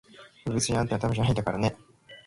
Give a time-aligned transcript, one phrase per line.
[0.47, 1.75] べ、別にあんたのためじゃないんだからね！